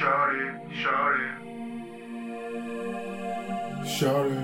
Shorty, 0.00 0.46
shorty. 0.80 1.28
Shorty. 3.86 4.40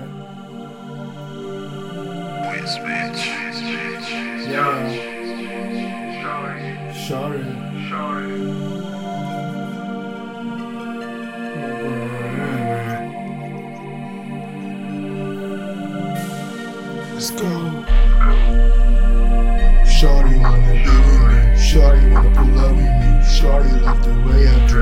Wisse, 2.45 2.77
bitch. 2.85 3.21
Yeah. 4.51 4.75
Shorty, 6.21 6.69
Shorty. 6.93 7.41
shorty. 7.89 8.37
Let's 17.15 17.31
go. 17.31 17.49
Shorty 19.89 20.35
wanna 20.37 20.61
with 20.61 21.25
me. 21.25 21.57
Shorty 21.57 22.03
wanna 22.11 22.29
pull 22.35 22.59
up 22.59 22.75
with 22.75 22.95
me. 23.01 23.09
Shorty 23.25 23.71
love 23.81 23.99
the 24.03 24.13
way 24.29 24.47
I 24.47 24.49
dress. 24.67 24.76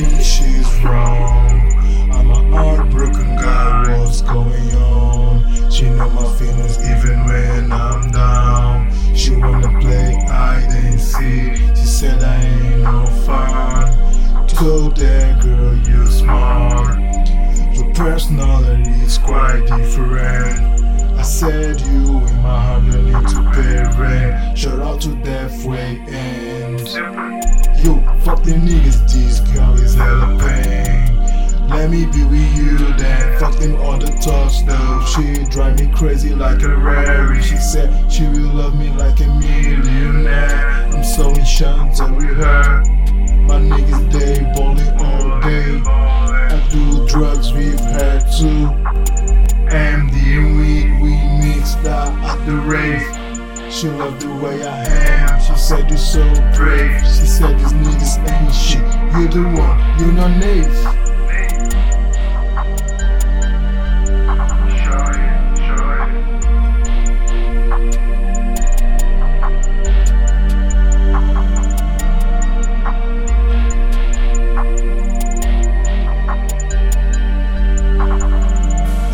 Think 0.00 0.24
she's 0.24 0.84
wrong. 0.84 1.70
I'm 2.12 2.30
a 2.30 2.50
heartbroken 2.50 3.36
guy, 3.36 3.96
what's 3.96 4.22
going 4.22 4.74
on? 4.74 5.70
She 5.70 5.88
know 5.88 6.10
my 6.10 6.26
feelings 6.36 6.78
even 6.90 7.24
when 7.26 7.70
I'm 7.70 8.10
down. 8.10 8.92
She 9.14 9.36
wanna 9.36 9.78
play 9.80 10.16
hide 10.26 10.68
and 10.70 11.00
seek. 11.00 11.56
She 11.76 11.86
said 11.86 12.22
I 12.24 12.42
ain't 12.42 12.82
no 12.82 13.06
fun. 13.24 14.48
Told 14.48 14.96
that 14.96 15.40
girl 15.40 15.76
you 15.76 16.06
smart. 16.06 16.98
Your 17.76 17.94
personality 17.94 18.90
is 19.02 19.18
quite 19.18 19.64
different. 19.66 20.58
I 21.16 21.22
said 21.22 21.80
you 21.82 22.18
in 22.26 22.36
my 22.42 22.60
heart, 22.66 22.82
no 22.82 23.00
need 23.00 23.28
to 23.28 23.50
pay 23.52 24.00
rent. 24.00 24.58
Shout 24.58 24.80
out 24.80 25.00
to 25.02 25.10
Deathway 25.10 26.00
and 26.08 27.44
Yo, 27.84 27.96
fuck 28.24 28.42
them 28.42 28.66
niggas, 28.66 29.12
this 29.12 29.40
girl 29.54 29.74
is 29.74 29.94
hella 29.94 30.38
pain. 30.40 31.68
Let 31.68 31.90
me 31.90 32.06
be 32.06 32.24
with 32.24 32.56
you 32.56 32.78
then. 32.96 33.38
Fuck 33.38 33.56
them 33.56 33.76
other 33.76 34.06
thoughts 34.06 34.62
though. 34.62 35.04
She 35.04 35.44
drive 35.50 35.78
me 35.78 35.92
crazy 35.94 36.34
like 36.34 36.62
a 36.62 36.74
Rari. 36.74 37.42
She 37.42 37.56
said 37.56 38.10
she 38.10 38.24
will 38.24 38.54
love 38.54 38.78
me 38.78 38.90
like 38.92 39.20
a 39.20 39.26
millionaire. 39.26 40.88
I'm 40.92 41.04
so 41.04 41.30
enchanted 41.30 42.16
with 42.16 42.36
her. 42.36 42.82
My 43.46 43.60
niggas 43.60 44.12
they 44.12 44.42
balling 44.54 44.88
all 45.00 45.40
day. 45.40 45.82
I 45.86 46.68
do 46.70 47.06
drugs 47.06 47.52
with 47.52 47.80
her 47.80 48.20
too. 48.38 48.83
She 53.84 53.90
loved 53.90 54.22
the 54.22 54.34
way 54.36 54.64
I 54.64 54.82
am. 54.82 55.40
She 55.42 55.54
said 55.56 55.90
you're 55.90 55.98
so 55.98 56.24
brave. 56.56 57.00
She 57.00 57.26
said 57.26 57.58
these 57.58 57.74
niggas 57.74 58.16
ain't 58.32 58.54
shit. 58.54 58.80
You're 59.12 59.28
the 59.28 59.42
one. 59.60 59.78
You're 59.98 60.12
not 60.12 60.30
shorty. 60.40 60.88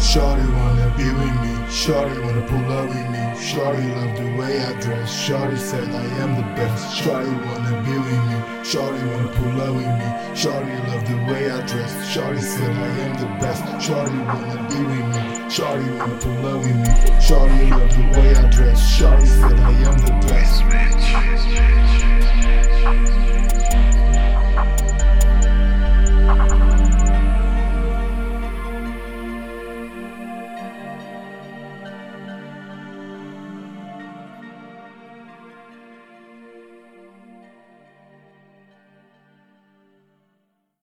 Shorty 0.01 0.47
wanna 0.53 0.95
be 0.97 1.07
with 1.13 1.35
me. 1.35 1.40
Shorty 1.71 2.19
wanna 2.19 2.43
pull 2.49 2.73
up 2.73 2.89
with 2.89 3.11
me. 3.11 3.41
Shorty 3.41 3.83
love 3.95 4.17
the 4.19 4.37
way 4.37 4.61
I 4.61 4.73
dress. 4.81 5.09
Shorty 5.09 5.57
said 5.57 5.89
I 5.89 6.05
am 6.21 6.35
the 6.35 6.43
best. 6.57 6.97
Shorty 6.97 7.31
wanna 7.31 7.81
be 7.85 7.97
with 7.97 8.25
me. 8.29 8.65
Shorty 8.65 8.99
wanna 9.07 9.29
pull 9.29 9.61
up 9.61 9.75
with 9.77 9.87
me. 9.87 10.35
Shorty 10.35 10.75
love 10.89 11.07
the 11.07 11.17
way 11.31 11.49
I 11.49 11.65
dress. 11.67 12.11
Shorty 12.11 12.41
said 12.41 12.77
I 12.77 12.89
am 13.05 13.15
the 13.21 13.27
best. 13.39 13.87
Shorty 13.87 14.19
wanna 14.19 14.67
be 14.69 14.83
with 14.83 15.07
me. 15.15 15.49
Shorty 15.49 15.89
wanna 15.93 16.19
pull 16.19 16.47
up 16.47 16.59
with 16.59 16.75
me. 16.75 17.21
Shorty 17.21 17.71
love 17.71 17.91
the 17.97 18.19
way 18.19 18.35
I 18.35 18.51
dress. 18.51 18.81
Shorty 18.99 19.27
said 19.27 19.61
I 19.61 19.71
am 19.71 19.99
the 19.99 20.27
best. 20.27 21.80